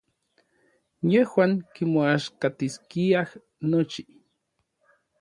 Yejuan 1.11 1.51
kimoaxkatiskiaj 1.73 3.27
nochi. 3.71 4.01